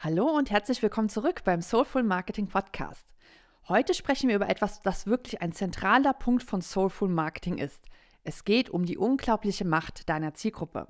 [0.00, 3.04] Hallo und herzlich willkommen zurück beim Soulful Marketing Podcast.
[3.68, 7.84] Heute sprechen wir über etwas, das wirklich ein zentraler Punkt von Soulful Marketing ist.
[8.22, 10.86] Es geht um die unglaubliche Macht deiner Zielgruppe.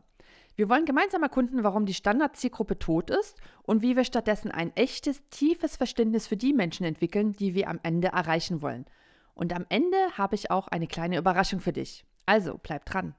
[0.56, 5.26] Wir wollen gemeinsam erkunden, warum die Standardzielgruppe tot ist und wie wir stattdessen ein echtes,
[5.30, 8.84] tiefes Verständnis für die Menschen entwickeln, die wir am Ende erreichen wollen.
[9.32, 12.04] Und am Ende habe ich auch eine kleine Überraschung für dich.
[12.26, 13.14] Also bleib dran.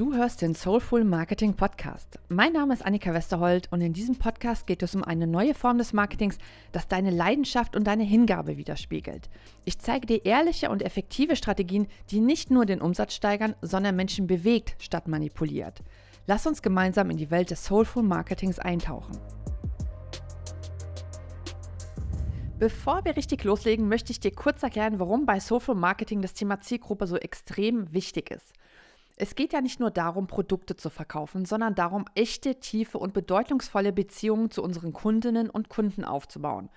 [0.00, 2.18] Du hörst den Soulful Marketing Podcast.
[2.30, 5.76] Mein Name ist Annika Westerhold und in diesem Podcast geht es um eine neue Form
[5.76, 6.38] des Marketings,
[6.72, 9.28] das deine Leidenschaft und deine Hingabe widerspiegelt.
[9.66, 14.26] Ich zeige dir ehrliche und effektive Strategien, die nicht nur den Umsatz steigern, sondern Menschen
[14.26, 15.82] bewegt statt manipuliert.
[16.26, 19.18] Lass uns gemeinsam in die Welt des Soulful Marketings eintauchen.
[22.58, 26.58] Bevor wir richtig loslegen, möchte ich dir kurz erklären, warum bei Soulful Marketing das Thema
[26.62, 28.54] Zielgruppe so extrem wichtig ist.
[29.22, 33.92] Es geht ja nicht nur darum, Produkte zu verkaufen, sondern darum, echte, tiefe und bedeutungsvolle
[33.92, 36.70] Beziehungen zu unseren Kundinnen und Kunden aufzubauen.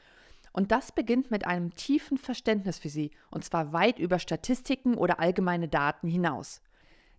[0.51, 5.21] Und das beginnt mit einem tiefen Verständnis für sie, und zwar weit über Statistiken oder
[5.21, 6.61] allgemeine Daten hinaus.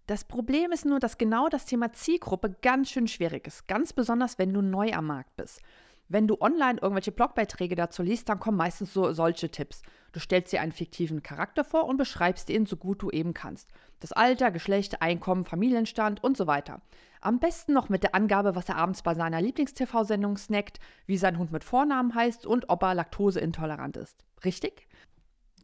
[0.06, 4.38] Das Problem ist nur, dass genau das Thema Zielgruppe ganz schön schwierig ist, ganz besonders
[4.38, 5.62] wenn du neu am Markt bist.
[6.08, 9.82] Wenn du online irgendwelche Blogbeiträge dazu liest, dann kommen meistens so solche Tipps.
[10.12, 13.70] Du stellst dir einen fiktiven Charakter vor und beschreibst ihn so gut du eben kannst.
[14.00, 16.82] Das Alter, Geschlecht, Einkommen, Familienstand und so weiter.
[17.20, 21.38] Am besten noch mit der Angabe, was er abends bei seiner Lieblings-TV-Sendung snackt, wie sein
[21.38, 24.24] Hund mit Vornamen heißt und ob er laktoseintolerant ist.
[24.44, 24.86] Richtig?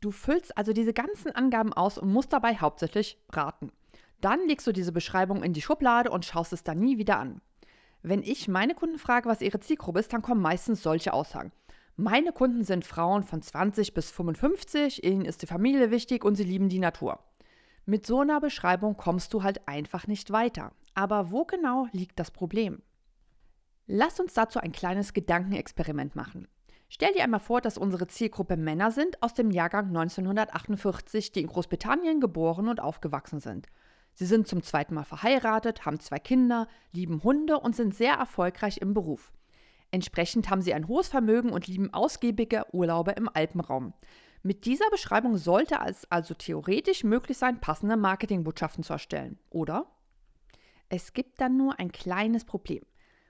[0.01, 3.71] Du füllst also diese ganzen Angaben aus und musst dabei hauptsächlich raten.
[4.23, 7.43] Dann legst du diese Beschreibung in die Schublade und schaust es dann nie wieder an.
[8.03, 11.53] Wenn ich meine Kunden frage, was ihre Zielgruppe ist, dann kommen meistens solche Aussagen.
[11.97, 16.45] Meine Kunden sind Frauen von 20 bis 55, ihnen ist die Familie wichtig und sie
[16.45, 17.19] lieben die Natur.
[17.85, 20.73] Mit so einer Beschreibung kommst du halt einfach nicht weiter.
[20.95, 22.83] Aber wo genau liegt das Problem?
[23.87, 26.49] Lass uns dazu ein kleines Gedankenexperiment machen.
[26.89, 31.47] Stell dir einmal vor, dass unsere Zielgruppe Männer sind aus dem Jahrgang 1948, die in
[31.47, 33.67] Großbritannien geboren und aufgewachsen sind.
[34.15, 38.79] Sie sind zum zweiten Mal verheiratet, haben zwei Kinder, lieben Hunde und sind sehr erfolgreich
[38.79, 39.33] im Beruf.
[39.91, 43.93] Entsprechend haben sie ein hohes Vermögen und lieben ausgiebige Urlaube im Alpenraum.
[44.43, 49.87] Mit dieser Beschreibung sollte es also theoretisch möglich sein, passende Marketingbotschaften zu erstellen, oder?
[50.89, 52.85] Es gibt dann nur ein kleines Problem.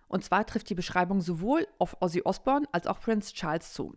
[0.08, 3.96] Und zwar trifft die Beschreibung sowohl auf Ozzy Osbourne als auch Prince Charles zu.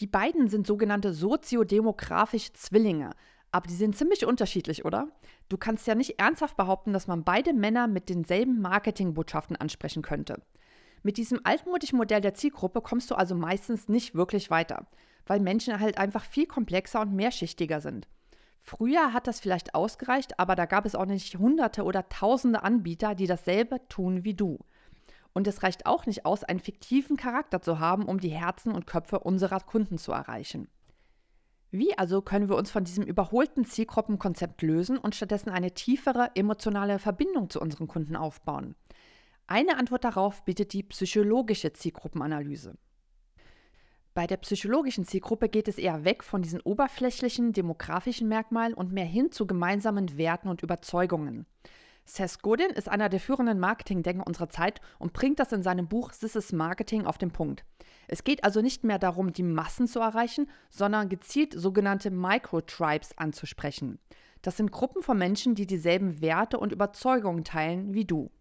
[0.00, 3.12] Die beiden sind sogenannte soziodemografische Zwillinge,
[3.52, 5.08] aber die sind ziemlich unterschiedlich, oder?
[5.48, 10.42] Du kannst ja nicht ernsthaft behaupten, dass man beide Männer mit denselben Marketingbotschaften ansprechen könnte.
[11.02, 14.86] Mit diesem altmodischen Modell der Zielgruppe kommst du also meistens nicht wirklich weiter,
[15.26, 18.06] weil Menschen halt einfach viel komplexer und mehrschichtiger sind.
[18.60, 23.14] Früher hat das vielleicht ausgereicht, aber da gab es auch nicht hunderte oder tausende Anbieter,
[23.14, 24.58] die dasselbe tun wie du.
[25.32, 28.86] Und es reicht auch nicht aus, einen fiktiven Charakter zu haben, um die Herzen und
[28.86, 30.68] Köpfe unserer Kunden zu erreichen.
[31.70, 36.98] Wie also können wir uns von diesem überholten Zielgruppenkonzept lösen und stattdessen eine tiefere emotionale
[36.98, 38.74] Verbindung zu unseren Kunden aufbauen?
[39.46, 42.76] Eine Antwort darauf bietet die psychologische Zielgruppenanalyse.
[44.14, 49.04] Bei der psychologischen Zielgruppe geht es eher weg von diesen oberflächlichen demografischen Merkmalen und mehr
[49.04, 51.46] hin zu gemeinsamen Werten und Überzeugungen.
[52.10, 56.10] Seth Godin ist einer der führenden Marketingdenker unserer Zeit und bringt das in seinem Buch
[56.10, 57.64] This is Marketing auf den Punkt.
[58.08, 64.00] Es geht also nicht mehr darum, die Massen zu erreichen, sondern gezielt sogenannte Microtribes anzusprechen.
[64.42, 68.32] Das sind Gruppen von Menschen, die dieselben Werte und Überzeugungen teilen wie du.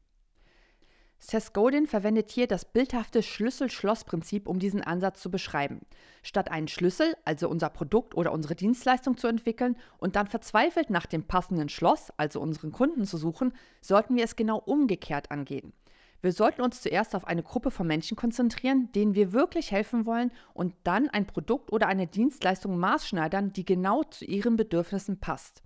[1.22, 5.82] Seth Godin verwendet hier das bildhafte Schlüssel-Schloss-Prinzip, um diesen Ansatz zu beschreiben.
[6.24, 11.06] Statt einen Schlüssel, also unser Produkt oder unsere Dienstleistung zu entwickeln und dann verzweifelt nach
[11.06, 15.74] dem passenden Schloss, also unseren Kunden zu suchen, sollten wir es genau umgekehrt angehen.
[16.22, 20.32] Wir sollten uns zuerst auf eine Gruppe von Menschen konzentrieren, denen wir wirklich helfen wollen
[20.54, 25.64] und dann ein Produkt oder eine Dienstleistung maßschneidern, die genau zu ihren Bedürfnissen passt.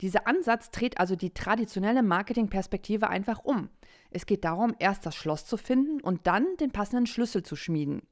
[0.00, 3.68] Dieser Ansatz dreht also die traditionelle Marketingperspektive einfach um.
[4.14, 8.02] Es geht darum, erst das Schloss zu finden und dann den passenden Schlüssel zu schmieden.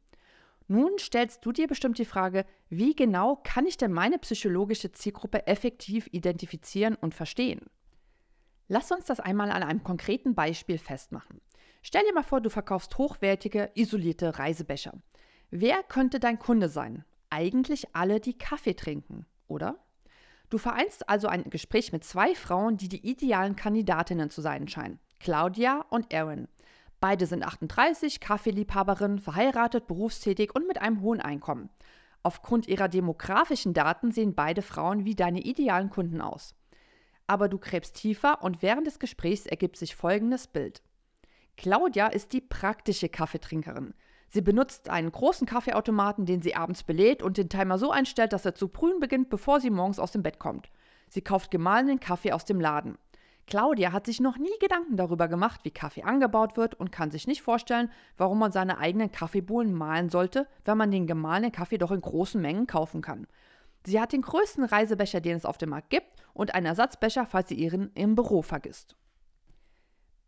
[0.66, 5.46] Nun stellst du dir bestimmt die Frage, wie genau kann ich denn meine psychologische Zielgruppe
[5.46, 7.62] effektiv identifizieren und verstehen?
[8.68, 11.40] Lass uns das einmal an einem konkreten Beispiel festmachen.
[11.82, 14.92] Stell dir mal vor, du verkaufst hochwertige, isolierte Reisebecher.
[15.50, 17.04] Wer könnte dein Kunde sein?
[17.30, 19.84] Eigentlich alle, die Kaffee trinken, oder?
[20.50, 25.00] Du vereinst also ein Gespräch mit zwei Frauen, die die idealen Kandidatinnen zu sein scheinen.
[25.20, 26.48] Claudia und Erin.
[26.98, 31.68] Beide sind 38, Kaffeeliebhaberin, verheiratet, berufstätig und mit einem hohen Einkommen.
[32.22, 36.54] Aufgrund ihrer demografischen Daten sehen beide Frauen wie deine idealen Kunden aus.
[37.26, 40.82] Aber du gräbst tiefer und während des Gesprächs ergibt sich folgendes Bild.
[41.58, 43.92] Claudia ist die praktische Kaffeetrinkerin.
[44.28, 48.46] Sie benutzt einen großen Kaffeeautomaten, den sie abends belädt und den Timer so einstellt, dass
[48.46, 50.70] er zu brühen beginnt, bevor sie morgens aus dem Bett kommt.
[51.08, 52.96] Sie kauft gemahlenen Kaffee aus dem Laden.
[53.50, 57.26] Claudia hat sich noch nie Gedanken darüber gemacht, wie Kaffee angebaut wird und kann sich
[57.26, 61.90] nicht vorstellen, warum man seine eigenen Kaffeebohnen mahlen sollte, wenn man den gemahlenen Kaffee doch
[61.90, 63.26] in großen Mengen kaufen kann.
[63.84, 67.48] Sie hat den größten Reisebecher, den es auf dem Markt gibt, und einen Ersatzbecher, falls
[67.48, 68.94] sie ihren im Büro vergisst.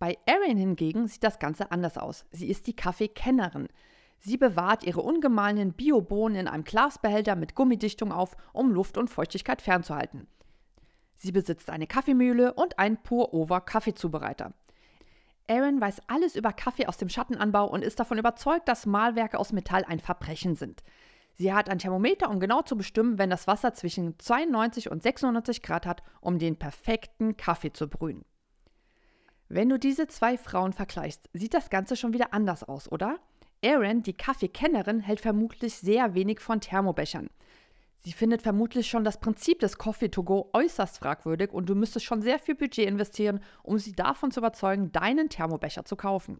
[0.01, 2.27] Bei Erin hingegen sieht das Ganze anders aus.
[2.33, 3.69] Sie ist die Kaffeekennerin.
[4.19, 9.63] Sie bewahrt ihre ungemahlenen Biobohnen in einem Glasbehälter mit Gummidichtung auf, um Luft und Feuchtigkeit
[9.63, 10.27] fernzuhalten.
[11.23, 14.55] Sie besitzt eine Kaffeemühle und einen Pour-Over-Kaffeezubereiter.
[15.49, 19.53] Aaron weiß alles über Kaffee aus dem Schattenanbau und ist davon überzeugt, dass Mahlwerke aus
[19.53, 20.83] Metall ein Verbrechen sind.
[21.35, 25.63] Sie hat ein Thermometer, um genau zu bestimmen, wenn das Wasser zwischen 92 und 96
[25.63, 28.25] Grad hat, um den perfekten Kaffee zu brühen.
[29.49, 33.21] Wenn du diese zwei Frauen vergleichst, sieht das Ganze schon wieder anders aus, oder?
[33.61, 37.31] Erin, die Kaffeekennerin, hält vermutlich sehr wenig von Thermobechern.
[38.05, 42.05] Sie findet vermutlich schon das Prinzip des Coffee to go äußerst fragwürdig und du müsstest
[42.05, 46.39] schon sehr viel Budget investieren, um sie davon zu überzeugen, deinen Thermobecher zu kaufen.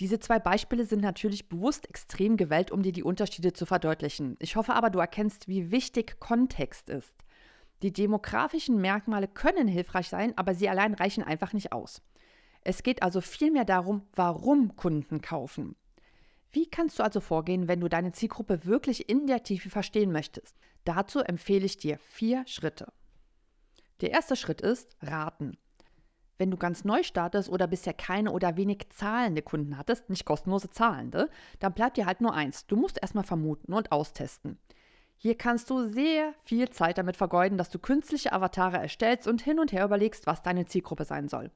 [0.00, 4.36] Diese zwei Beispiele sind natürlich bewusst extrem gewählt, um dir die Unterschiede zu verdeutlichen.
[4.40, 7.14] Ich hoffe aber, du erkennst, wie wichtig Kontext ist.
[7.82, 12.02] Die demografischen Merkmale können hilfreich sein, aber sie allein reichen einfach nicht aus.
[12.62, 15.76] Es geht also vielmehr darum, warum Kunden kaufen.
[16.54, 20.56] Wie kannst du also vorgehen, wenn du deine Zielgruppe wirklich in der Tiefe verstehen möchtest?
[20.84, 22.92] Dazu empfehle ich dir vier Schritte.
[24.00, 25.58] Der erste Schritt ist Raten.
[26.38, 30.70] Wenn du ganz neu startest oder bisher keine oder wenig zahlende Kunden hattest, nicht kostenlose
[30.70, 31.28] zahlende,
[31.58, 32.66] dann bleibt dir halt nur eins.
[32.66, 34.60] Du musst erstmal vermuten und austesten.
[35.16, 39.58] Hier kannst du sehr viel Zeit damit vergeuden, dass du künstliche Avatare erstellst und hin
[39.58, 41.50] und her überlegst, was deine Zielgruppe sein soll.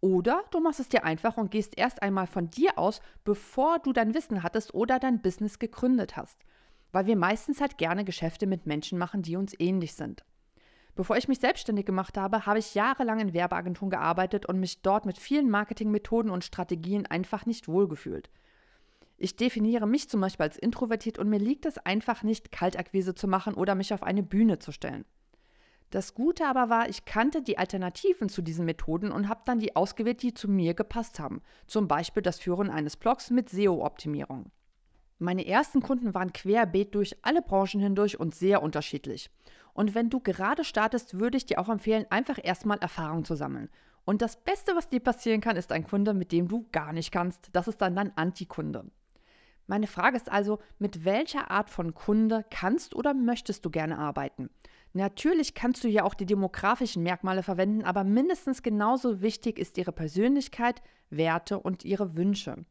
[0.00, 3.92] Oder du machst es dir einfach und gehst erst einmal von dir aus, bevor du
[3.92, 6.38] dein Wissen hattest oder dein Business gegründet hast.
[6.92, 10.24] Weil wir meistens halt gerne Geschäfte mit Menschen machen, die uns ähnlich sind.
[10.94, 15.06] Bevor ich mich selbstständig gemacht habe, habe ich jahrelang in Werbeagenturen gearbeitet und mich dort
[15.06, 18.30] mit vielen Marketingmethoden und Strategien einfach nicht wohlgefühlt.
[19.16, 23.28] Ich definiere mich zum Beispiel als introvertiert und mir liegt es einfach nicht, Kaltakquise zu
[23.28, 25.04] machen oder mich auf eine Bühne zu stellen.
[25.90, 29.74] Das Gute aber war, ich kannte die Alternativen zu diesen Methoden und habe dann die
[29.74, 31.42] ausgewählt, die zu mir gepasst haben.
[31.66, 34.52] Zum Beispiel das Führen eines Blogs mit SEO-Optimierung.
[35.18, 39.30] Meine ersten Kunden waren querbeet durch alle Branchen hindurch und sehr unterschiedlich.
[39.74, 43.68] Und wenn du gerade startest, würde ich dir auch empfehlen, einfach erstmal Erfahrung zu sammeln.
[44.04, 47.12] Und das Beste, was dir passieren kann, ist ein Kunde, mit dem du gar nicht
[47.12, 47.50] kannst.
[47.52, 48.90] Das ist dann dein Antikunde.
[49.66, 54.50] Meine Frage ist also, mit welcher Art von Kunde kannst oder möchtest du gerne arbeiten?
[54.92, 59.92] Natürlich kannst du ja auch die demografischen Merkmale verwenden, aber mindestens genauso wichtig ist ihre
[59.92, 62.64] Persönlichkeit, Werte und ihre Wünsche.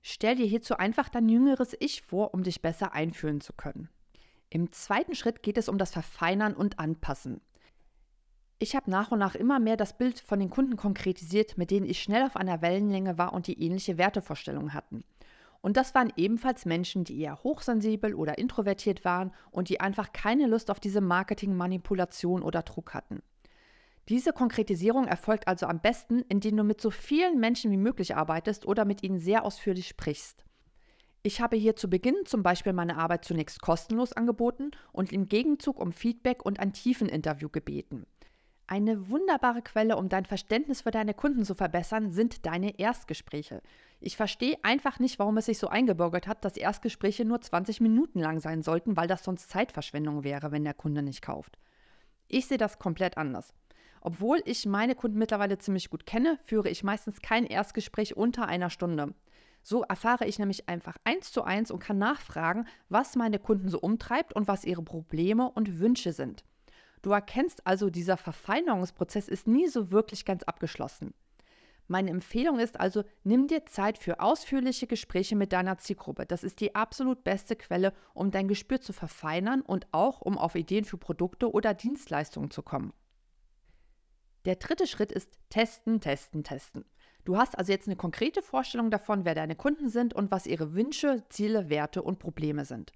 [0.00, 3.88] Stell dir hierzu einfach dein jüngeres Ich vor, um dich besser einfühlen zu können.
[4.50, 7.40] Im zweiten Schritt geht es um das Verfeinern und Anpassen.
[8.58, 11.86] Ich habe nach und nach immer mehr das Bild von den Kunden konkretisiert, mit denen
[11.86, 15.04] ich schnell auf einer Wellenlänge war und die ähnliche Wertevorstellungen hatten.
[15.64, 20.46] Und das waren ebenfalls Menschen, die eher hochsensibel oder introvertiert waren und die einfach keine
[20.46, 23.22] Lust auf diese Marketingmanipulation oder Druck hatten.
[24.10, 28.66] Diese Konkretisierung erfolgt also am besten, indem du mit so vielen Menschen wie möglich arbeitest
[28.66, 30.44] oder mit ihnen sehr ausführlich sprichst.
[31.22, 35.80] Ich habe hier zu Beginn zum Beispiel meine Arbeit zunächst kostenlos angeboten und im Gegenzug
[35.80, 38.04] um Feedback und ein Tiefeninterview gebeten.
[38.66, 43.60] Eine wunderbare Quelle, um dein Verständnis für deine Kunden zu verbessern, sind deine Erstgespräche.
[44.00, 48.20] Ich verstehe einfach nicht, warum es sich so eingebürgert hat, dass Erstgespräche nur 20 Minuten
[48.20, 51.58] lang sein sollten, weil das sonst Zeitverschwendung wäre, wenn der Kunde nicht kauft.
[52.26, 53.52] Ich sehe das komplett anders.
[54.00, 58.70] Obwohl ich meine Kunden mittlerweile ziemlich gut kenne, führe ich meistens kein Erstgespräch unter einer
[58.70, 59.14] Stunde.
[59.62, 63.78] So erfahre ich nämlich einfach eins zu eins und kann nachfragen, was meine Kunden so
[63.78, 66.44] umtreibt und was ihre Probleme und Wünsche sind.
[67.04, 71.12] Du erkennst also, dieser Verfeinerungsprozess ist nie so wirklich ganz abgeschlossen.
[71.86, 76.24] Meine Empfehlung ist also, nimm dir Zeit für ausführliche Gespräche mit deiner Zielgruppe.
[76.24, 80.54] Das ist die absolut beste Quelle, um dein Gespür zu verfeinern und auch, um auf
[80.54, 82.94] Ideen für Produkte oder Dienstleistungen zu kommen.
[84.46, 86.86] Der dritte Schritt ist testen, testen, testen.
[87.26, 90.72] Du hast also jetzt eine konkrete Vorstellung davon, wer deine Kunden sind und was ihre
[90.72, 92.92] Wünsche, Ziele, Werte und Probleme sind.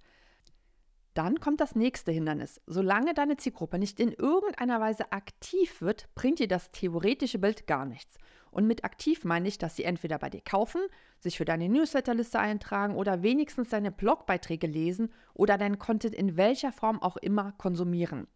[1.19, 2.61] Dann kommt das nächste Hindernis.
[2.69, 7.87] Solange deine Zielgruppe nicht in irgendeiner Weise aktiv wird, bringt dir das theoretische Bild gar
[7.87, 8.19] nichts.
[8.53, 10.81] Und mit aktiv meine ich, dass sie entweder bei dir kaufen,
[11.19, 16.71] sich für deine Newsletterliste eintragen oder wenigstens deine Blogbeiträge lesen oder deinen Content in welcher
[16.71, 18.29] Form auch immer konsumieren.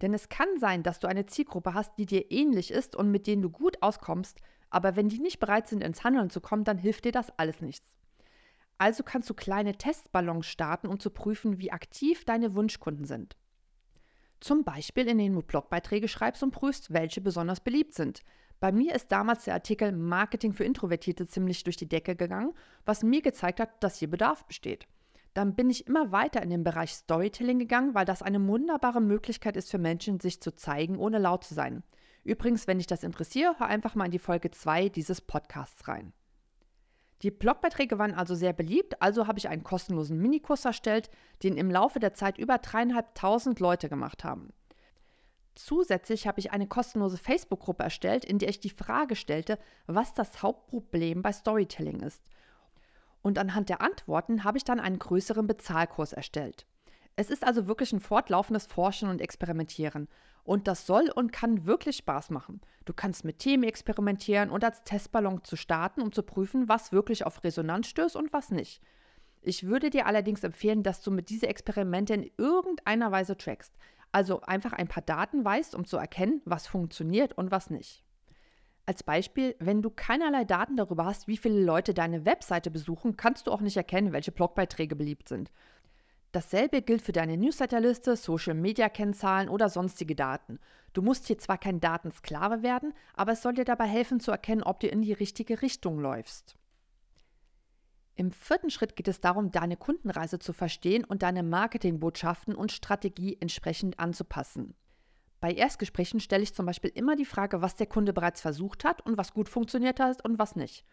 [0.00, 3.26] Denn es kann sein, dass du eine Zielgruppe hast, die dir ähnlich ist und mit
[3.26, 4.40] denen du gut auskommst,
[4.70, 7.60] aber wenn die nicht bereit sind, ins Handeln zu kommen, dann hilft dir das alles
[7.60, 7.92] nichts.
[8.78, 13.36] Also kannst du kleine Testballons starten, um zu prüfen, wie aktiv deine Wunschkunden sind.
[14.40, 18.22] Zum Beispiel, indem du Blogbeiträge schreibst und prüfst, welche besonders beliebt sind.
[18.60, 22.52] Bei mir ist damals der Artikel Marketing für Introvertierte ziemlich durch die Decke gegangen,
[22.84, 24.86] was mir gezeigt hat, dass hier Bedarf besteht.
[25.34, 29.56] Dann bin ich immer weiter in den Bereich Storytelling gegangen, weil das eine wunderbare Möglichkeit
[29.56, 31.82] ist für Menschen, sich zu zeigen, ohne laut zu sein.
[32.22, 36.12] Übrigens, wenn dich das interessiert, hör einfach mal in die Folge 2 dieses Podcasts rein.
[37.22, 41.10] Die Blogbeiträge waren also sehr beliebt, also habe ich einen kostenlosen Minikurs erstellt,
[41.42, 44.52] den im Laufe der Zeit über dreieinhalbtausend Leute gemacht haben.
[45.54, 50.42] Zusätzlich habe ich eine kostenlose Facebook-Gruppe erstellt, in der ich die Frage stellte, was das
[50.42, 52.22] Hauptproblem bei Storytelling ist.
[53.22, 56.66] Und anhand der Antworten habe ich dann einen größeren Bezahlkurs erstellt.
[57.16, 60.08] Es ist also wirklich ein fortlaufendes Forschen und Experimentieren.
[60.44, 62.60] Und das soll und kann wirklich Spaß machen.
[62.84, 67.24] Du kannst mit Themen experimentieren und als Testballon zu starten, um zu prüfen, was wirklich
[67.24, 68.82] auf Resonanz stößt und was nicht.
[69.40, 73.74] Ich würde dir allerdings empfehlen, dass du mit diesen Experimenten in irgendeiner Weise trackst.
[74.12, 78.04] Also einfach ein paar Daten weißt, um zu erkennen, was funktioniert und was nicht.
[78.86, 83.46] Als Beispiel, wenn du keinerlei Daten darüber hast, wie viele Leute deine Webseite besuchen, kannst
[83.46, 85.50] du auch nicht erkennen, welche Blogbeiträge beliebt sind.
[86.34, 90.58] Dasselbe gilt für deine Newsletterliste, Social-Media-Kennzahlen oder sonstige Daten.
[90.92, 94.64] Du musst hier zwar kein Datensklave werden, aber es soll dir dabei helfen zu erkennen,
[94.64, 96.56] ob du in die richtige Richtung läufst.
[98.16, 103.36] Im vierten Schritt geht es darum, deine Kundenreise zu verstehen und deine Marketingbotschaften und Strategie
[103.40, 104.74] entsprechend anzupassen.
[105.38, 109.06] Bei Erstgesprächen stelle ich zum Beispiel immer die Frage, was der Kunde bereits versucht hat
[109.06, 110.84] und was gut funktioniert hat und was nicht.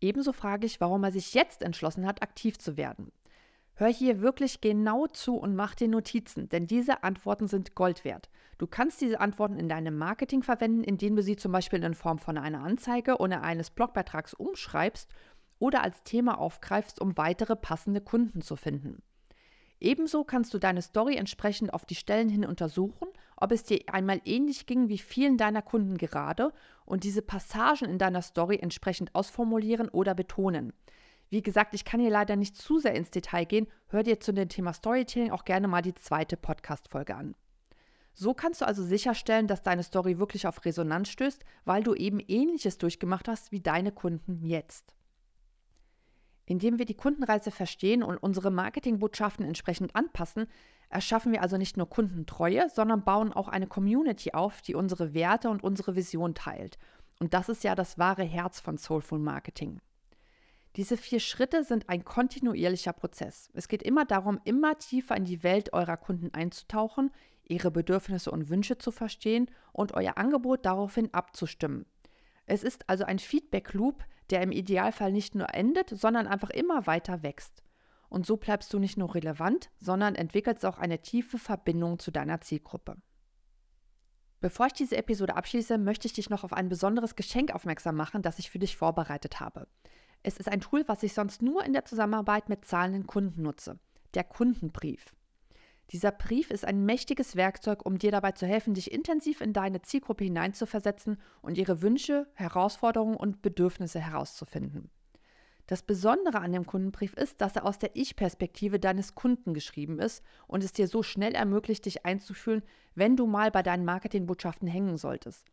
[0.00, 3.12] Ebenso frage ich, warum er sich jetzt entschlossen hat, aktiv zu werden.
[3.82, 8.30] Hör hier wirklich genau zu und mach dir Notizen, denn diese Antworten sind Gold wert.
[8.58, 12.20] Du kannst diese Antworten in deinem Marketing verwenden, indem du sie zum Beispiel in Form
[12.20, 15.10] von einer Anzeige oder eines Blogbeitrags umschreibst
[15.58, 19.02] oder als Thema aufgreifst, um weitere passende Kunden zu finden.
[19.80, 24.20] Ebenso kannst du deine Story entsprechend auf die Stellen hin untersuchen, ob es dir einmal
[24.24, 26.52] ähnlich ging wie vielen deiner Kunden gerade
[26.84, 30.72] und diese Passagen in deiner Story entsprechend ausformulieren oder betonen.
[31.32, 33.66] Wie gesagt, ich kann hier leider nicht zu sehr ins Detail gehen.
[33.86, 37.34] Hör dir zu dem Thema Storytelling auch gerne mal die zweite Podcast-Folge an.
[38.12, 42.20] So kannst du also sicherstellen, dass deine Story wirklich auf Resonanz stößt, weil du eben
[42.20, 44.94] ähnliches durchgemacht hast wie deine Kunden jetzt.
[46.44, 50.48] Indem wir die Kundenreise verstehen und unsere Marketingbotschaften entsprechend anpassen,
[50.90, 55.48] erschaffen wir also nicht nur Kundentreue, sondern bauen auch eine Community auf, die unsere Werte
[55.48, 56.76] und unsere Vision teilt.
[57.20, 59.80] Und das ist ja das wahre Herz von Soulful Marketing.
[60.76, 63.50] Diese vier Schritte sind ein kontinuierlicher Prozess.
[63.52, 67.10] Es geht immer darum, immer tiefer in die Welt eurer Kunden einzutauchen,
[67.44, 71.84] ihre Bedürfnisse und Wünsche zu verstehen und euer Angebot daraufhin abzustimmen.
[72.46, 77.22] Es ist also ein Feedback-Loop, der im Idealfall nicht nur endet, sondern einfach immer weiter
[77.22, 77.62] wächst.
[78.08, 82.40] Und so bleibst du nicht nur relevant, sondern entwickelst auch eine tiefe Verbindung zu deiner
[82.40, 82.96] Zielgruppe.
[84.40, 88.22] Bevor ich diese Episode abschließe, möchte ich dich noch auf ein besonderes Geschenk aufmerksam machen,
[88.22, 89.68] das ich für dich vorbereitet habe.
[90.22, 93.78] Es ist ein Tool, was ich sonst nur in der Zusammenarbeit mit zahlenden Kunden nutze.
[94.14, 95.14] Der Kundenbrief.
[95.90, 99.82] Dieser Brief ist ein mächtiges Werkzeug, um dir dabei zu helfen, dich intensiv in deine
[99.82, 104.90] Zielgruppe hineinzuversetzen und ihre Wünsche, Herausforderungen und Bedürfnisse herauszufinden.
[105.66, 110.24] Das Besondere an dem Kundenbrief ist, dass er aus der Ich-Perspektive deines Kunden geschrieben ist
[110.46, 112.62] und es dir so schnell ermöglicht, dich einzufühlen,
[112.94, 115.46] wenn du mal bei deinen Marketingbotschaften hängen solltest.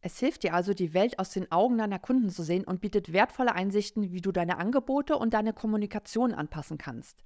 [0.00, 3.12] Es hilft dir also, die Welt aus den Augen deiner Kunden zu sehen und bietet
[3.12, 7.24] wertvolle Einsichten, wie du deine Angebote und deine Kommunikation anpassen kannst.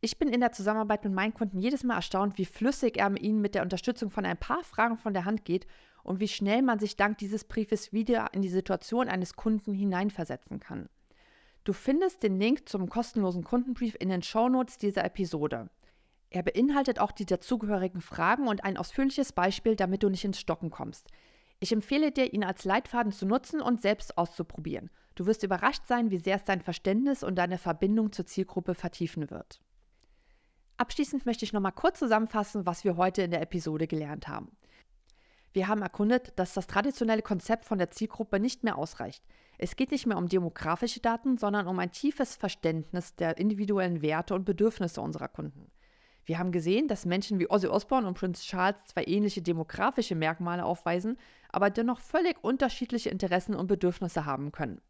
[0.00, 3.42] Ich bin in der Zusammenarbeit mit meinen Kunden jedes Mal erstaunt, wie flüssig er ihnen
[3.42, 5.66] mit der Unterstützung von ein paar Fragen von der Hand geht
[6.02, 10.58] und wie schnell man sich dank dieses Briefes wieder in die Situation eines Kunden hineinversetzen
[10.58, 10.88] kann.
[11.64, 15.68] Du findest den Link zum kostenlosen Kundenbrief in den Shownotes dieser Episode.
[16.30, 20.70] Er beinhaltet auch die dazugehörigen Fragen und ein ausführliches Beispiel, damit du nicht ins Stocken
[20.70, 21.08] kommst.
[21.62, 24.90] Ich empfehle dir, ihn als Leitfaden zu nutzen und selbst auszuprobieren.
[25.14, 29.30] Du wirst überrascht sein, wie sehr es dein Verständnis und deine Verbindung zur Zielgruppe vertiefen
[29.30, 29.60] wird.
[30.78, 34.56] Abschließend möchte ich nochmal kurz zusammenfassen, was wir heute in der Episode gelernt haben.
[35.52, 39.22] Wir haben erkundet, dass das traditionelle Konzept von der Zielgruppe nicht mehr ausreicht.
[39.58, 44.34] Es geht nicht mehr um demografische Daten, sondern um ein tiefes Verständnis der individuellen Werte
[44.34, 45.70] und Bedürfnisse unserer Kunden.
[46.24, 50.64] Wir haben gesehen, dass Menschen wie Ozzy Osbourne und Prince Charles zwar ähnliche demografische Merkmale
[50.64, 51.18] aufweisen,
[51.52, 54.80] aber dennoch völlig unterschiedliche Interessen und Bedürfnisse haben können.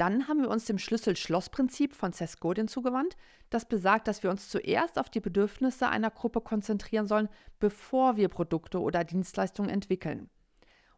[0.00, 3.18] Dann haben wir uns dem Schlüssel-Schloss-Prinzip von Seth Godin zugewandt,
[3.50, 8.28] das besagt, dass wir uns zuerst auf die Bedürfnisse einer Gruppe konzentrieren sollen, bevor wir
[8.28, 10.30] Produkte oder Dienstleistungen entwickeln.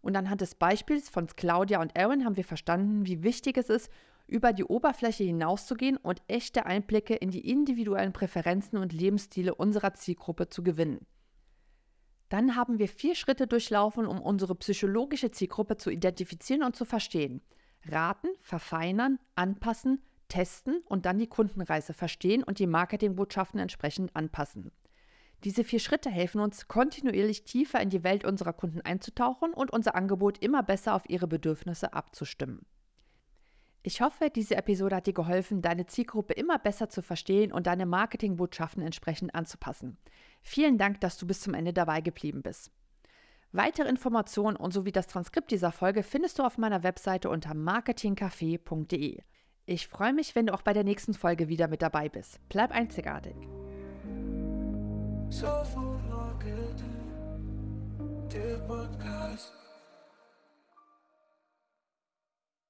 [0.03, 3.91] Und anhand des Beispiels von Claudia und Aaron haben wir verstanden, wie wichtig es ist,
[4.29, 10.49] über die Oberfläche hinauszugehen und echte Einblicke in die individuellen Präferenzen und Lebensstile unserer Zielgruppe
[10.49, 11.05] zu gewinnen.
[12.33, 17.43] Dann haben wir vier Schritte durchlaufen, um unsere psychologische Zielgruppe zu identifizieren und zu verstehen.
[17.85, 24.73] Raten, verfeinern, anpassen, testen und dann die Kundenreise verstehen und die Marketingbotschaften entsprechend anpassen.
[25.45, 29.95] Diese vier Schritte helfen uns, kontinuierlich tiefer in die Welt unserer Kunden einzutauchen und unser
[29.95, 32.65] Angebot immer besser auf ihre Bedürfnisse abzustimmen.
[33.85, 37.85] Ich hoffe, diese Episode hat dir geholfen, deine Zielgruppe immer besser zu verstehen und deine
[37.85, 39.99] Marketingbotschaften entsprechend anzupassen.
[40.41, 42.71] Vielen Dank, dass du bis zum Ende dabei geblieben bist.
[43.51, 49.21] Weitere Informationen und sowie das Transkript dieser Folge findest du auf meiner Webseite unter marketingcafé.de.
[49.67, 52.41] Ich freue mich, wenn du auch bei der nächsten Folge wieder mit dabei bist.
[52.49, 53.35] Bleib einzigartig.
[55.29, 55.47] So